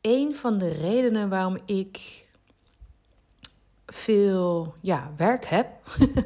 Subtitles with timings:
[0.00, 2.26] Een van de redenen waarom ik
[3.86, 5.66] veel ja, werk heb,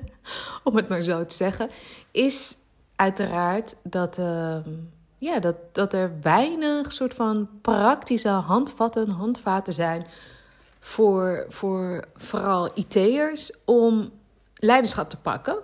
[0.65, 1.71] om het maar zo te zeggen,
[2.11, 2.57] is
[2.97, 4.71] uiteraard dat, ehm,
[5.19, 10.07] ja, dat, dat er weinig soort van praktische handvatten, handvaten zijn
[10.81, 14.11] voor, voor vooral IT'ers om
[14.55, 15.59] leiderschap te pakken.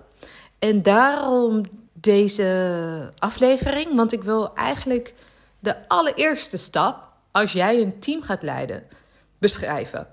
[0.62, 5.14] En daarom deze aflevering, want ik wil eigenlijk
[5.58, 8.82] de allereerste stap als jij een team gaat leiden
[9.38, 10.06] beschrijven.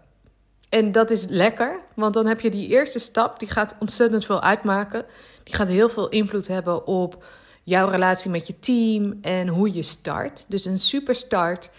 [0.70, 4.42] En dat is lekker, want dan heb je die eerste stap, die gaat ontzettend veel
[4.42, 5.06] uitmaken.
[5.44, 7.24] Die gaat heel veel invloed hebben op
[7.64, 10.46] jouw relatie met je team en hoe je start.
[10.48, 11.70] Dus een super start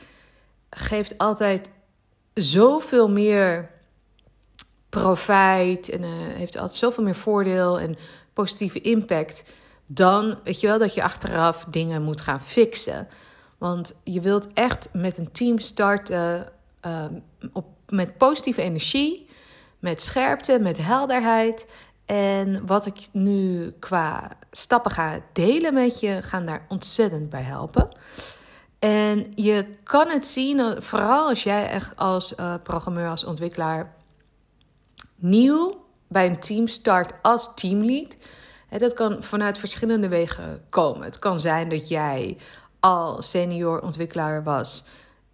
[0.71, 1.71] geeft altijd
[2.35, 3.71] zoveel meer
[4.91, 7.97] profijt en uh, heeft altijd zoveel meer voordeel en
[8.41, 9.45] positieve impact
[9.87, 13.09] dan, weet je wel, dat je achteraf dingen moet gaan fixen.
[13.59, 16.53] Want je wilt echt met een team starten
[16.87, 17.05] uh,
[17.53, 19.29] op, met positieve energie,
[19.79, 21.67] met scherpte, met helderheid.
[22.07, 27.89] En wat ik nu qua stappen ga delen met je, gaan daar ontzettend bij helpen.
[28.79, 33.95] En je kan het zien, vooral als jij echt als uh, programmeur, als ontwikkelaar
[35.17, 35.80] nieuw
[36.11, 38.17] bij een team start als teamlead.
[38.79, 41.03] Dat kan vanuit verschillende wegen komen.
[41.03, 42.37] Het kan zijn dat jij
[42.81, 44.85] al senior ontwikkelaar was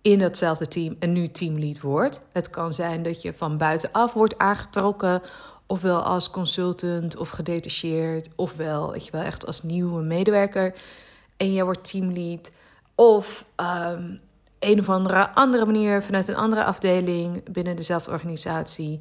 [0.03, 2.21] in datzelfde team en nu teamlead wordt.
[2.33, 5.23] Het kan zijn dat je van buitenaf wordt aangetrokken,
[5.67, 10.75] ofwel als consultant of gedetacheerd, ofwel weet je wel, echt als nieuwe medewerker
[11.37, 12.51] en jij wordt teamlead.
[12.95, 14.21] Of um,
[14.59, 19.01] een of andere andere manier vanuit een andere afdeling binnen dezelfde organisatie,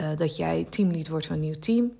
[0.00, 1.92] uh, dat jij teamlead wordt van een nieuw team.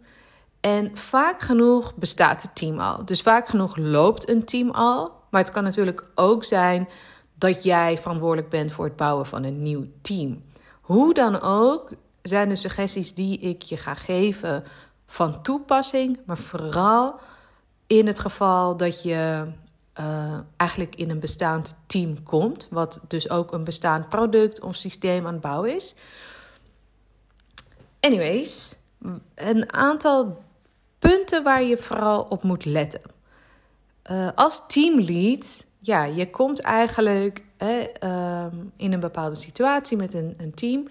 [0.60, 3.04] En vaak genoeg bestaat het team al.
[3.04, 5.12] Dus vaak genoeg loopt een team al.
[5.30, 6.88] Maar het kan natuurlijk ook zijn
[7.34, 10.42] dat jij verantwoordelijk bent voor het bouwen van een nieuw team.
[10.80, 11.90] Hoe dan ook
[12.22, 14.64] zijn de suggesties die ik je ga geven
[15.06, 17.20] van toepassing, maar vooral
[17.86, 19.46] in het geval dat je
[20.00, 25.27] uh, eigenlijk in een bestaand team komt, wat dus ook een bestaand product of systeem
[25.27, 25.94] aan het bouwen is.
[28.00, 28.74] Anyways,
[29.34, 30.42] een aantal
[30.98, 33.00] punten waar je vooral op moet letten.
[34.11, 38.46] Uh, als teamlead, ja, je komt eigenlijk uh,
[38.77, 40.89] in een bepaalde situatie met een, een team.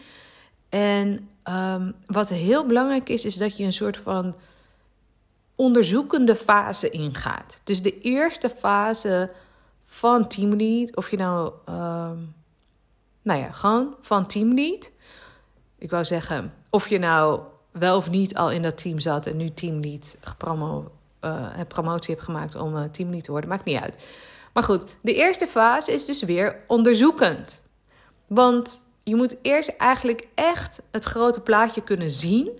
[0.69, 4.35] En um, wat heel belangrijk is, is dat je een soort van
[5.55, 7.61] onderzoekende fase ingaat.
[7.63, 9.31] Dus de eerste fase
[9.85, 12.35] van teamlead, of je nou, um,
[13.21, 14.91] nou ja, gewoon van teamlead.
[15.79, 17.41] Ik wou zeggen, of je nou
[17.71, 20.91] wel of niet al in dat team zat en nu teamlead gepromo,
[21.21, 24.07] uh, promotie hebt gemaakt om uh, teamlead te worden, maakt niet uit.
[24.53, 27.63] Maar goed, de eerste fase is dus weer onderzoekend.
[28.27, 32.59] Want je moet eerst eigenlijk echt het grote plaatje kunnen zien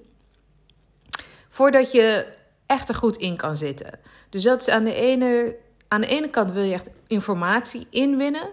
[1.49, 2.27] voordat je
[2.65, 3.99] echt er goed in kan zitten.
[4.29, 5.55] Dus dat is aan de ene,
[5.87, 8.49] aan de ene kant wil je echt informatie inwinnen.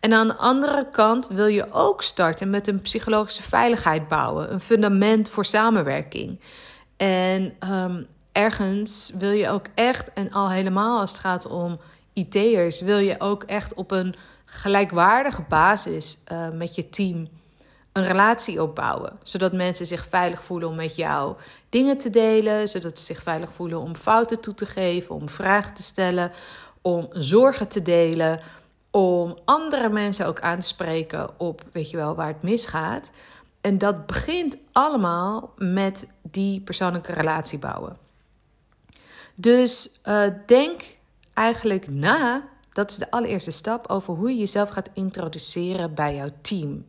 [0.00, 4.60] En aan de andere kant wil je ook starten met een psychologische veiligheid bouwen, een
[4.60, 6.40] fundament voor samenwerking.
[6.96, 11.80] En um, ergens wil je ook echt, en al helemaal als het gaat om
[12.12, 14.14] IT'ers, wil je ook echt op een
[14.44, 17.28] gelijkwaardige basis uh, met je team
[17.92, 19.18] een relatie opbouwen.
[19.22, 21.36] Zodat mensen zich veilig voelen om met jou
[21.68, 25.74] dingen te delen, zodat ze zich veilig voelen om fouten toe te geven, om vragen
[25.74, 26.32] te stellen,
[26.82, 28.40] om zorgen te delen
[28.98, 33.10] om andere mensen ook aan te spreken op, weet je wel, waar het misgaat.
[33.60, 37.96] En dat begint allemaal met die persoonlijke relatie bouwen.
[39.34, 40.82] Dus uh, denk
[41.34, 46.30] eigenlijk na, dat is de allereerste stap, over hoe je jezelf gaat introduceren bij jouw
[46.40, 46.84] team.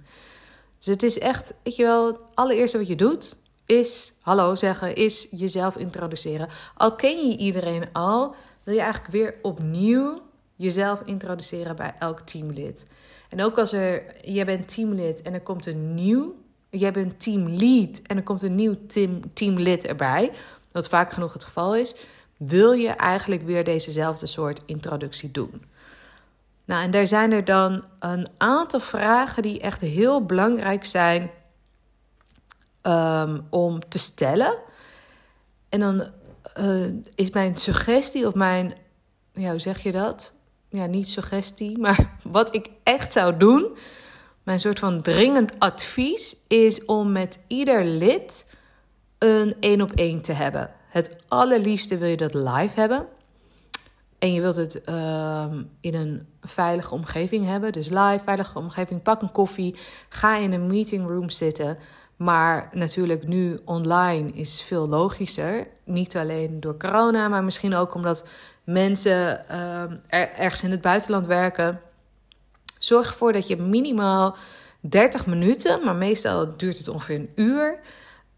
[0.78, 4.96] Dus het is echt, weet je wel, het allereerste wat je doet, is hallo zeggen,
[4.96, 6.50] is jezelf introduceren.
[6.76, 10.28] Al ken je iedereen al, wil je eigenlijk weer opnieuw
[10.60, 12.86] jezelf introduceren bij elk teamlid.
[13.30, 16.36] En ook als er, jij bent teamlid en er komt een nieuw,
[16.70, 20.32] jij bent teamlead en er komt een nieuw team, teamlid erbij,
[20.72, 21.96] wat vaak genoeg het geval is,
[22.38, 25.64] wil je eigenlijk weer dezezelfde soort introductie doen.
[26.66, 31.30] Nou, en daar zijn er dan een aantal vragen die echt heel belangrijk zijn
[32.84, 34.58] um, om te stellen.
[35.70, 36.08] En dan
[36.58, 38.74] uh, is mijn suggestie of mijn,
[39.34, 40.34] ja, hoe zeg je dat?
[40.70, 43.78] Ja, niet suggestie, maar wat ik echt zou doen,
[44.44, 48.46] mijn soort van dringend advies, is om met ieder lid
[49.18, 50.72] een één op één te hebben.
[50.90, 53.08] het allerliefste wil je dat live hebben.
[54.20, 57.72] En je wilt het ehm, in een veilige omgeving hebben.
[57.72, 59.02] Dus live, veilige omgeving.
[59.02, 59.76] Pak een koffie.
[60.10, 61.78] Ga in een meeting room zitten.
[62.16, 65.68] Maar natuurlijk nu online is veel logischer.
[65.86, 68.26] Niet alleen door corona, maar misschien ook omdat
[68.72, 69.84] mensen uh,
[70.40, 71.82] ergens in het buitenland werken.
[72.78, 74.38] Zorg ervoor dat je minimaal
[74.80, 77.80] 30 minuten, maar meestal duurt het ongeveer een uur,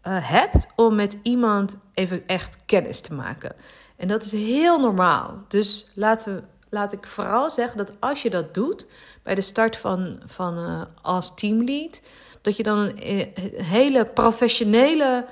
[0.06, 3.54] uh, hebt om met iemand even echt kennis te maken.
[3.96, 5.44] En dat is heel normaal.
[5.48, 8.86] Dus laten laat ik vooral zeggen dat als je dat doet
[9.22, 12.00] bij de start van, van uh, als teamlead,
[12.42, 13.32] dat je dan een,
[13.62, 15.26] hele professionele,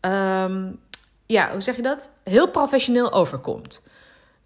[0.00, 0.80] um,
[1.26, 2.10] ja, hoe zeg je dat?
[2.22, 3.87] Heel professioneel overkomt.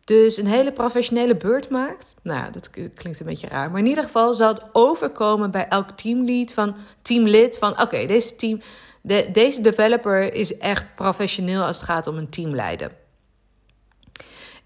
[0.04, 2.14] Dus een hele professionele beurt maakt.
[2.22, 3.70] Nou, dat klinkt een beetje raar.
[3.70, 8.36] Maar in ieder geval zal het overkomen bij elk teamlead van teamlid van oké, deze
[8.36, 8.60] team,
[9.00, 12.92] de, deze developer is echt professioneel als het gaat om een team leiden.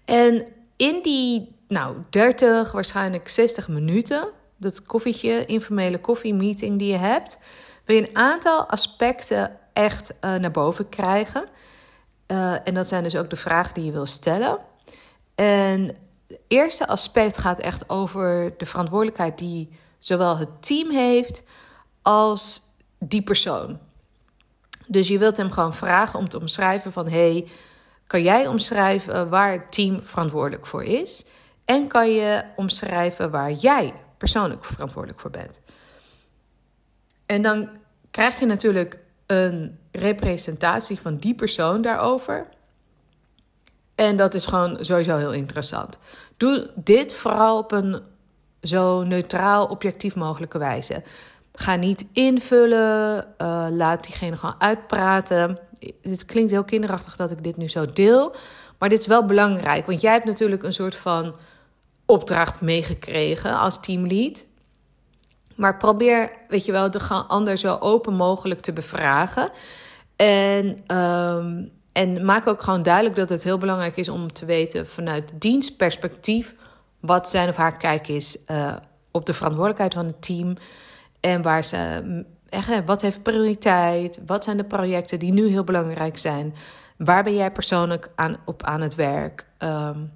[0.05, 7.39] En in die, nou, 30, waarschijnlijk 60 minuten, dat koffietje, informele koffiemeeting die je hebt,
[7.85, 11.45] wil je een aantal aspecten echt uh, naar boven krijgen.
[12.27, 14.59] Uh, en dat zijn dus ook de vragen die je wil stellen.
[15.37, 15.95] En
[16.27, 19.69] het eerste aspect gaat echt over de verantwoordelijkheid die
[19.99, 21.43] zowel het team heeft
[22.01, 22.61] als
[22.99, 23.79] die persoon.
[24.87, 27.47] Dus je wilt hem gewoon vragen om te omschrijven van hey,
[28.07, 31.25] kan jij omschrijven waar het team verantwoordelijk voor is?
[31.65, 35.59] En kan je omschrijven waar jij persoonlijk verantwoordelijk voor bent?
[37.25, 37.69] En dan
[38.11, 42.47] krijg je natuurlijk een representatie van die persoon daarover.
[43.97, 45.97] En dat is gewoon sowieso heel interessant.
[46.37, 48.01] Doe dit vooral op een
[48.61, 51.03] zo neutraal, objectief mogelijke wijze.
[51.53, 55.59] Ga niet invullen, uh, laat diegene gewoon uitpraten.
[56.01, 58.35] Dit klinkt heel kinderachtig dat ik dit nu zo deel,
[58.77, 61.35] maar dit is wel belangrijk, want jij hebt natuurlijk een soort van
[62.05, 64.45] opdracht meegekregen als teamlead.
[65.55, 69.49] Maar probeer, weet je wel, de ander zo open mogelijk te bevragen.
[70.15, 74.87] En um, en maak ook gewoon duidelijk dat het heel belangrijk is om te weten
[74.87, 76.55] vanuit dienstperspectief
[76.99, 78.75] wat zijn of haar kijk is uh,
[79.11, 80.53] op de verantwoordelijkheid van het team.
[81.19, 84.21] En waar ze, mm, echt, wat heeft prioriteit?
[84.25, 86.55] Wat zijn de projecten die nu heel belangrijk zijn?
[86.97, 89.45] Waar ben jij persoonlijk aan, op aan het werk?
[89.59, 90.11] Um,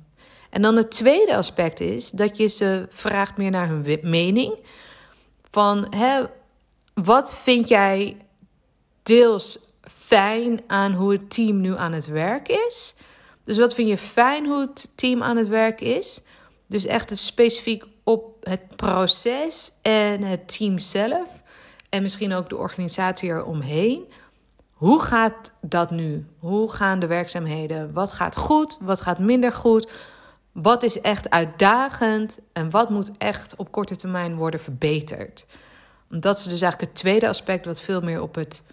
[0.49, 4.55] en dan het tweede aspect is dat je ze vraagt meer naar hun mening.
[5.51, 6.21] Van hè,
[6.93, 8.17] wat vind jij
[9.03, 9.70] deels
[10.11, 12.95] fijn aan hoe het team nu aan het werk is.
[13.43, 16.21] Dus wat vind je fijn hoe het team aan het werk is?
[16.67, 21.41] Dus echt specifiek op het proces en het team zelf.
[21.89, 24.03] En misschien ook de organisatie eromheen.
[24.71, 26.25] Hoe gaat dat nu?
[26.39, 27.93] Hoe gaan de werkzaamheden?
[27.93, 28.77] Wat gaat goed?
[28.81, 29.89] Wat gaat minder goed?
[30.51, 32.39] Wat is echt uitdagend?
[32.53, 35.45] En wat moet echt op korte termijn worden verbeterd?
[36.09, 38.63] Dat is dus eigenlijk het tweede aspect, wat veel meer op het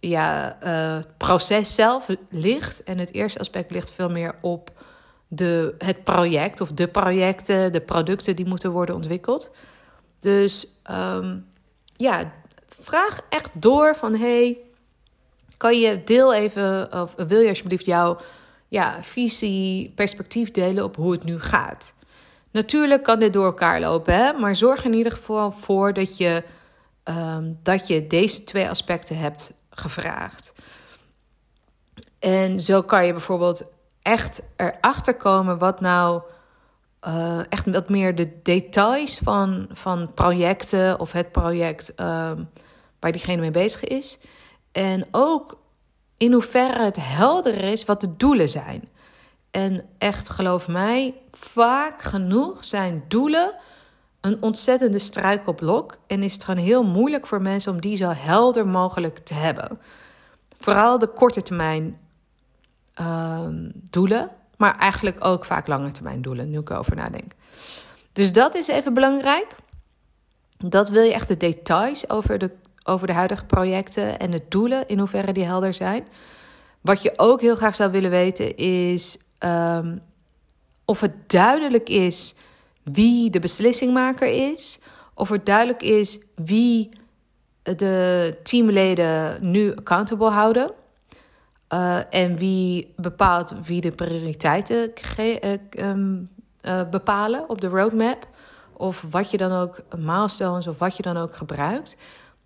[0.00, 2.82] ja, uh, proces zelf ligt.
[2.82, 4.70] En het eerste aspect ligt veel meer op
[5.28, 9.50] de, het project of de projecten, de producten die moeten worden ontwikkeld.
[10.20, 11.46] Dus um,
[11.96, 12.32] ja,
[12.68, 14.58] vraag echt door van hey,
[15.56, 18.18] kan je deel even, of wil je alsjeblieft jouw
[18.68, 21.94] ja, visie, perspectief delen op hoe het nu gaat?
[22.50, 24.32] Natuurlijk kan dit door elkaar lopen, hè?
[24.32, 26.42] maar zorg in ieder geval voor dat je,
[27.04, 30.52] um, dat je deze twee aspecten hebt gevraagd.
[32.18, 33.64] En zo kan je bijvoorbeeld
[34.02, 36.22] echt erachter komen wat nou
[37.08, 42.30] uh, echt wat meer de details van, van projecten of het project uh,
[43.00, 44.18] waar diegene mee bezig is.
[44.72, 45.58] En ook
[46.16, 48.88] in hoeverre het helder is wat de doelen zijn.
[49.50, 53.54] En echt, geloof mij, vaak genoeg zijn doelen
[54.20, 58.66] een ontzettende struikelblok en is het gewoon heel moeilijk voor mensen om die zo helder
[58.66, 59.80] mogelijk te hebben.
[60.58, 61.98] Vooral de korte termijn
[63.00, 63.46] uh,
[63.90, 67.32] doelen, maar eigenlijk ook vaak lange termijn doelen, nu ik erover nadenk.
[68.12, 69.56] Dus dat is even belangrijk.
[70.56, 72.50] Dat wil je echt de details over de,
[72.84, 76.08] over de huidige projecten en de doelen, in hoeverre die helder zijn.
[76.80, 80.02] Wat je ook heel graag zou willen weten is um,
[80.84, 82.34] of het duidelijk is
[82.82, 84.78] wie de beslissingmaker is,
[85.14, 86.88] of er duidelijk is wie
[87.62, 90.72] de teamleden nu accountable houden.
[91.72, 94.92] Uh, en wie bepaalt wie de prioriteiten
[95.76, 98.28] uh, bepalen op de roadmap.
[98.72, 101.96] Of wat je dan ook, milestones of wat je dan ook gebruikt.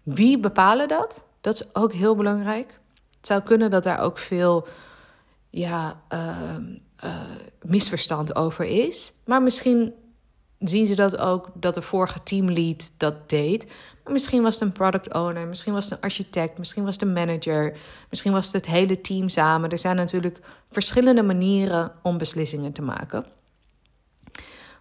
[0.02, 1.24] Wie bepalen dat?
[1.40, 2.80] Dat is ook heel belangrijk.
[3.16, 4.66] Het zou kunnen dat daar ook veel
[5.50, 6.00] ja,
[7.62, 9.12] misverstand over is.
[9.24, 9.94] Maar misschien
[10.64, 13.66] zien ze dat ook dat de vorige teamlead dat deed.
[14.04, 17.02] Maar misschien was het een product owner, misschien was het een architect, misschien was het
[17.02, 17.76] een manager,
[18.10, 19.70] misschien was het het hele team samen.
[19.70, 20.38] Er zijn natuurlijk
[20.70, 23.24] verschillende manieren om beslissingen te maken.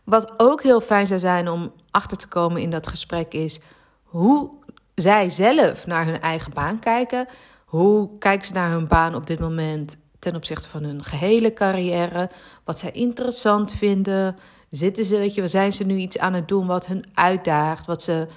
[0.04, 3.60] Wat ook heel fijn zou zijn om achter te komen in dat gesprek is
[4.04, 4.52] hoe
[4.96, 7.28] zij zelf naar hun eigen baan kijken.
[7.66, 12.30] Hoe kijken ze naar hun baan op dit moment ten opzichte van hun gehele carrière?
[12.64, 14.38] Wat zij interessant vinden.
[14.76, 18.04] Zitten ze, weet je, zijn ze nu iets aan het doen wat hun uitdaagt, wat
[18.04, 18.28] ze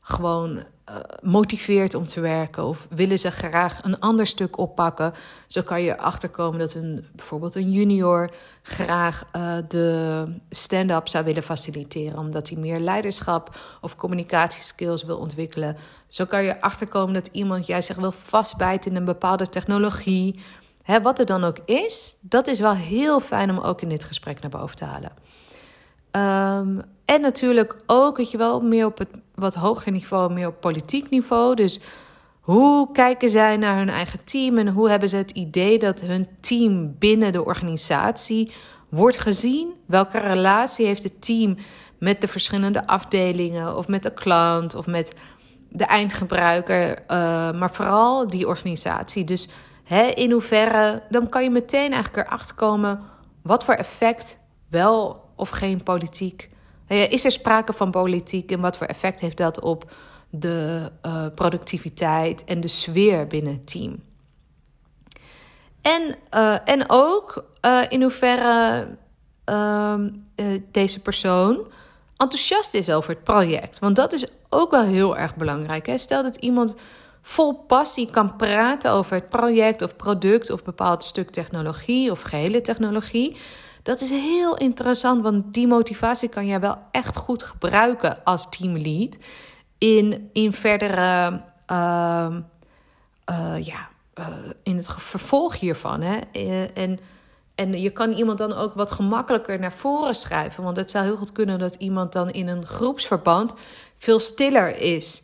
[0.00, 0.64] gewoon uh,
[1.22, 2.64] motiveert om te werken?
[2.64, 5.14] Of willen ze graag een ander stuk oppakken?
[5.46, 8.30] Zo kan je erachter komen dat een, bijvoorbeeld een junior
[8.62, 15.76] graag uh, de stand-up zou willen faciliteren, omdat hij meer leiderschap of communicatieskills wil ontwikkelen.
[16.08, 20.40] Zo kan je erachter komen dat iemand jij zich wil vastbijten in een bepaalde technologie.
[21.02, 24.40] Wat er dan ook is, dat is wel heel fijn om ook in dit gesprek
[24.40, 25.12] naar boven te halen.
[26.18, 30.60] Um, en natuurlijk ook, weet je wel, meer op het wat hoger niveau, meer op
[30.60, 31.54] politiek niveau.
[31.54, 31.80] Dus
[32.40, 36.28] hoe kijken zij naar hun eigen team en hoe hebben ze het idee dat hun
[36.40, 38.52] team binnen de organisatie
[38.88, 39.72] wordt gezien?
[39.86, 41.56] Welke relatie heeft het team
[41.98, 45.14] met de verschillende afdelingen of met de klant of met
[45.68, 46.98] de eindgebruiker, uh,
[47.52, 49.24] maar vooral die organisatie.
[49.24, 49.48] Dus
[49.84, 53.00] hè, in hoeverre, dan kan je meteen eigenlijk erachter komen
[53.42, 54.38] wat voor effect
[54.70, 56.50] wel of geen politiek
[56.88, 59.90] is er sprake van politiek en wat voor effect heeft dat op
[60.30, 64.02] de uh, productiviteit en de sfeer binnen het team?
[65.82, 68.88] En, uh, en ook uh, in hoeverre
[69.44, 70.10] ehm,
[70.70, 71.66] deze persoon
[72.16, 73.78] enthousiast is over het project.
[73.78, 75.92] Want dat is ook wel heel erg belangrijk.
[75.96, 76.74] Stel dat iemand
[77.22, 82.60] vol passie kan praten over het project of product of bepaald stuk technologie of gehele
[82.60, 83.36] technologie
[83.88, 89.16] dat is heel interessant, want die motivatie kan jij wel echt goed gebruiken als teamlead
[89.78, 92.36] in, in verdere, uh,
[93.30, 94.26] uh, ja, uh,
[94.62, 96.00] in het vervolg hiervan.
[96.00, 96.18] Hè?
[96.32, 96.98] Eh, en,
[97.54, 101.16] en je kan iemand dan ook wat gemakkelijker naar voren schrijven, want het zou heel
[101.16, 103.54] goed kunnen dat iemand dan in een groepsverband
[103.96, 105.22] veel stiller is.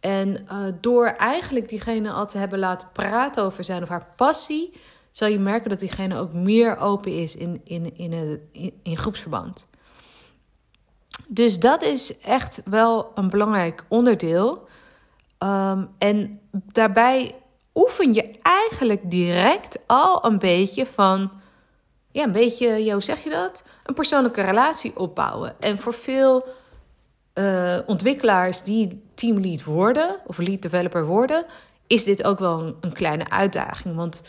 [0.00, 0.46] En
[0.80, 4.72] door eigenlijk diegene al te hebben laten praten over zijn of haar passie
[5.16, 9.66] zal je merken dat diegene ook meer open is in, in, in, in, in groepsverband.
[11.26, 14.68] Dus dat is echt wel een belangrijk onderdeel.
[15.38, 17.34] Um, en daarbij
[17.74, 21.30] oefen je eigenlijk direct al een beetje van,
[22.10, 23.64] ja, een beetje, hoe zeg je dat?
[23.84, 25.60] Een persoonlijke relatie opbouwen.
[25.60, 26.46] En voor veel
[27.34, 31.44] uh, ontwikkelaars die teamlead worden of lead developer worden,
[31.86, 33.96] is dit ook wel een, een kleine uitdaging.
[33.96, 34.22] Want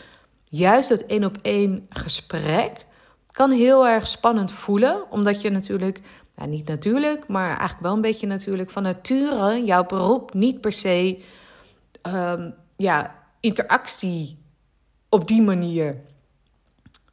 [0.56, 2.84] juist het één op één gesprek
[3.30, 6.00] kan heel erg spannend voelen, omdat je natuurlijk,
[6.36, 10.72] nou niet natuurlijk, maar eigenlijk wel een beetje natuurlijk van nature jouw beroep niet per
[10.72, 11.22] se
[12.02, 14.38] um, ja, interactie
[15.08, 15.96] op die manier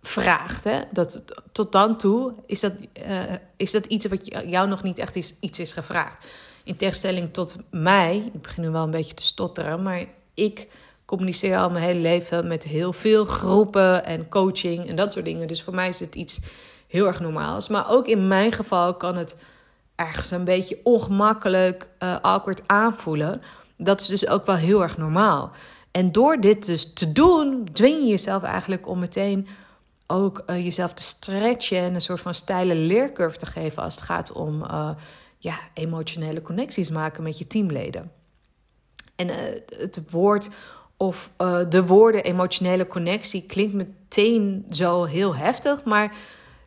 [0.01, 0.63] vraagt.
[0.63, 0.81] Hè?
[0.91, 2.73] Dat, tot dan toe is dat,
[3.07, 3.23] uh,
[3.55, 6.25] is dat iets wat jou nog niet echt is, iets is gevraagd.
[6.63, 10.67] In tegenstelling tot mij, ik begin nu wel een beetje te stotteren, maar ik
[11.17, 15.47] communiceer al mijn hele leven met heel veel groepen en coaching en dat soort dingen.
[15.47, 16.39] Dus voor mij is het iets
[16.87, 17.67] heel erg normaals.
[17.67, 19.37] Maar ook in mijn geval kan het
[19.95, 23.41] ergens een beetje ongemakkelijk, uh, awkward aanvoelen.
[23.77, 25.51] Dat is dus ook wel heel erg normaal.
[25.91, 29.47] En door dit dus te doen, dwing je jezelf eigenlijk om meteen
[30.07, 34.03] ook uh, jezelf te stretchen en een soort van steile leercurve te geven als het
[34.03, 34.89] gaat om uh,
[35.37, 38.11] ja, emotionele connecties maken met je teamleden.
[39.15, 39.29] En
[39.77, 40.49] het woord
[41.07, 46.15] of uh, de woorden emotionele connectie klinkt meteen zo heel heftig, maar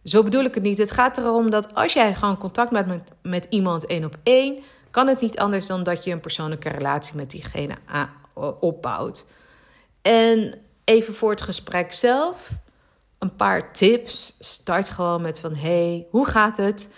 [0.04, 0.78] zo bedoel ik het niet.
[0.78, 4.62] Het gaat erom dat als jij gewoon contact met, met, met iemand één op één,
[4.90, 7.74] kan het niet anders dan dat je een persoonlijke relatie met diegene
[8.60, 9.24] opbouwt.
[10.02, 12.50] En even voor het gesprek zelf,
[13.18, 14.36] een paar tips.
[14.38, 16.88] Start gewoon met van, hey, hoe gaat het?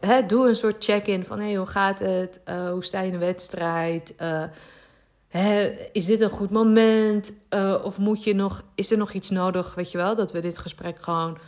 [0.00, 2.40] He, doe een soort check-in van, hey, hoe gaat het?
[2.48, 4.14] Uh, hoe sta je in de wedstrijd?
[4.20, 4.42] Uh,
[5.92, 7.32] is dit een goed moment?
[7.50, 10.40] Uh, of moet je nog, is er nog iets nodig, weet je wel, dat we
[10.40, 11.38] dit gesprek gewoon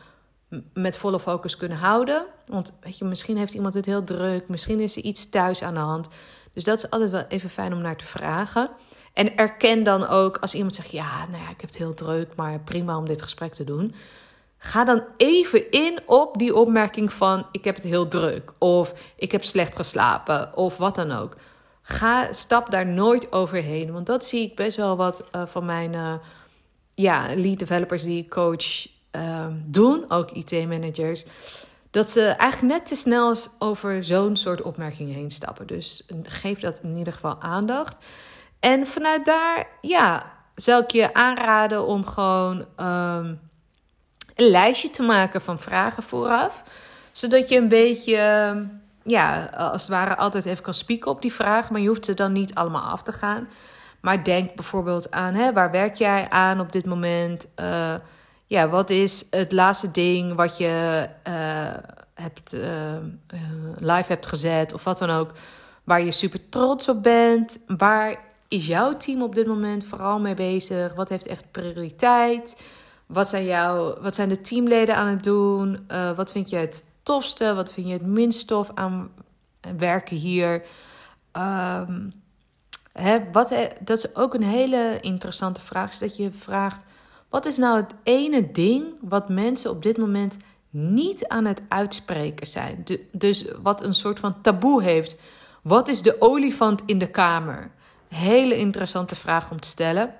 [0.73, 2.27] met volle focus kunnen houden?
[2.47, 5.75] Want weet je, misschien heeft iemand het heel druk, misschien is er iets thuis aan
[5.75, 6.09] de hand.
[6.53, 8.71] Dus dat is altijd wel even fijn om naar te vragen.
[9.13, 12.35] En erken dan ook als iemand zegt: Ja, nou ja, ik heb het heel druk,
[12.37, 13.95] maar prima om dit gesprek te doen.
[14.59, 19.33] Ga dan even in op die opmerking van: Ik heb het heel druk, of ik
[19.33, 21.37] heb slecht geslapen, of wat dan ook.
[21.87, 23.93] Ga, stap daar nooit overheen.
[23.93, 26.15] Want dat zie ik best wel wat uh, van mijn uh,
[26.95, 31.25] ja, lead developers die coach ehm, doen, ook IT-managers,
[31.91, 35.67] dat ze eigenlijk net te snel over zo'n soort opmerkingen heen stappen.
[35.67, 38.05] Dus geef dat in ieder geval aandacht.
[38.61, 43.35] En vanuit daar, ja, zou ik je aanraden om gewoon ehm,
[44.35, 46.63] een lijstje te maken van vragen vooraf.
[47.13, 48.57] Zodat je een beetje,
[49.05, 51.73] ja, als het ware altijd even kan spieken op die vragen.
[51.73, 53.49] Maar je hoeft ze dan niet allemaal af te gaan.
[54.01, 57.47] Maar denk bijvoorbeeld aan, hè, waar werk jij aan op dit moment?
[57.61, 57.95] Uh,
[58.47, 61.35] ja, wat is het laatste ding wat je uh,
[62.15, 62.53] hebt,
[63.77, 65.31] live hebt gezet of wat dan ook,
[65.85, 67.59] waar je super trots op bent?
[67.67, 68.17] Waar
[68.49, 70.95] is jouw team op dit moment vooral mee bezig?
[70.95, 72.57] Wat heeft echt prioriteit?
[73.07, 75.87] Wat zijn, jouw, wat zijn de teamleden aan het doen?
[76.17, 77.55] Wat vind je het tofste?
[77.55, 79.11] Wat vind je het minst tof aan
[79.79, 80.65] werken hier?
[81.37, 82.13] Um,
[82.93, 85.91] hè, wat, dat is ook een hele interessante vraag.
[85.91, 86.85] Is dat je vraagt:
[87.29, 90.37] wat is nou het ene ding wat mensen op dit moment
[90.71, 92.85] niet aan het uitspreken zijn?
[93.13, 95.17] Dus wat een soort van taboe heeft.
[95.63, 97.71] Wat is de olifant in de kamer?
[98.09, 100.15] Hele interessante vraag om te stellen.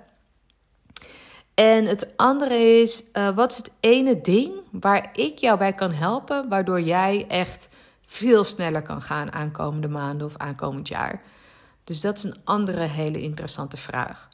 [1.53, 5.91] En het andere is, uh, wat is het ene ding waar ik jou bij kan
[5.91, 7.69] helpen, waardoor jij echt
[8.05, 11.21] veel sneller kan gaan aankomende maanden of aankomend jaar?
[11.83, 14.29] Dus dat is een andere hele interessante vraag.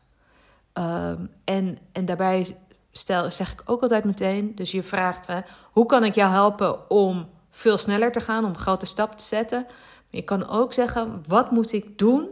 [0.73, 2.57] Um, en, en daarbij
[2.91, 5.39] stel, zeg ik ook altijd meteen, dus je vraagt, hè,
[5.71, 9.61] hoe kan ik jou helpen om veel sneller te gaan, om grote stappen te zetten?
[9.61, 12.29] Maar je kan ook zeggen, wat moet ik doen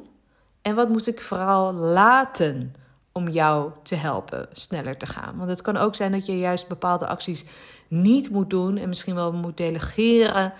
[0.62, 2.76] en wat moet ik vooral laten
[3.12, 5.38] om jou te helpen sneller te gaan?
[5.38, 7.46] Want het kan ook zijn dat je juist bepaalde acties
[7.90, 10.54] niet moet doen en misschien wel moet delegeren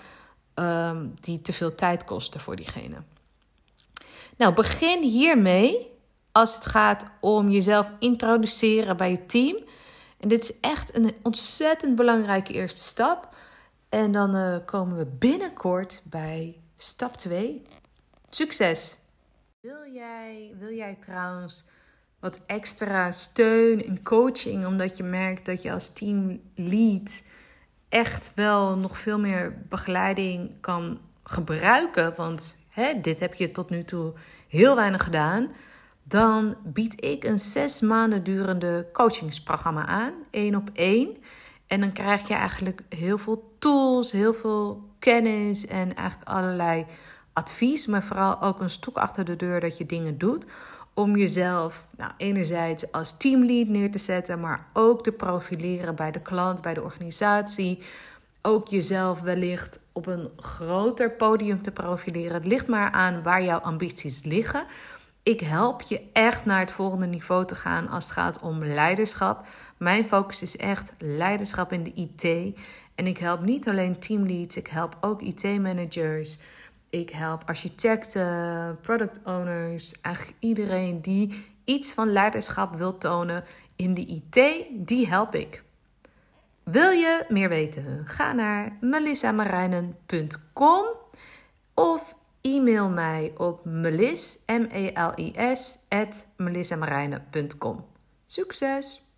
[0.56, 2.96] um, die te veel tijd kosten voor diegene.
[4.38, 5.88] Nou, begin hiermee
[6.32, 9.58] als het gaat om jezelf introduceren bij je team.
[10.18, 13.36] En dit is echt een ontzettend belangrijke eerste stap.
[13.90, 17.62] En dan uh, komen we binnenkort bij stap 2.
[18.30, 18.96] Succes!
[19.60, 21.66] Wil jij, wil jij trouwens
[22.20, 27.24] wat extra steun en coaching, omdat je merkt dat je als teamlead
[27.90, 32.14] echt wel nog veel meer begeleiding kan gebruiken?
[32.16, 34.14] Want hè, dit heb je tot nu toe
[34.48, 35.48] heel weinig gedaan.
[36.04, 41.18] Dan bied ik een zes maanden durende coachingsprogramma aan, één op één.
[41.68, 46.86] En dan krijg je eigenlijk heel veel tools, heel veel kennis en eigenlijk allerlei
[47.34, 50.46] advies, maar vooral ook een stok achter de deur dat je dingen doet
[51.00, 56.22] om jezelf nou, enerzijds als teamlead neer te zetten, maar ook te profileren bij de
[56.22, 57.84] klant, bij de organisatie.
[58.42, 62.34] Ook jezelf wellicht op een groter podium te profileren.
[62.34, 64.66] Het ligt maar aan waar jouw ambities liggen.
[65.24, 69.48] Ik help je echt naar het volgende niveau te gaan als het gaat om leiderschap.
[69.78, 72.56] Mijn focus is echt leiderschap in de IT.
[72.96, 76.40] En ik help niet alleen teamleads, ik help ook IT-managers.
[76.90, 83.44] Ik help architecten, product owners, eigenlijk iedereen die iets van leiderschap wil tonen
[83.76, 85.64] in de IT, die help ik.
[86.64, 88.02] Wil je meer weten?
[88.06, 90.86] Ga naar melissamarijnen.com
[91.74, 96.26] of e-mail mij op melis, m e l i s, at.
[98.24, 99.09] Succes!